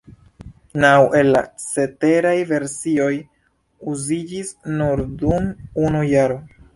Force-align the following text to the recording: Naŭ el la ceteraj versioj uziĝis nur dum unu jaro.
Naŭ 0.83 0.93
el 1.17 1.27
la 1.33 1.41
ceteraj 1.65 2.33
versioj 2.51 3.11
uziĝis 3.93 4.49
nur 4.81 5.05
dum 5.21 5.47
unu 5.85 6.03
jaro. 6.13 6.39